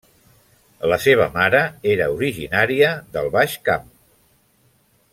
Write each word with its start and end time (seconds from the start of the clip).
La 0.91 0.97
seva 1.03 1.27
mare 1.35 1.61
era 1.97 2.07
originària 2.15 2.91
del 3.19 3.33
Baix 3.39 3.57
Camp. 3.71 3.89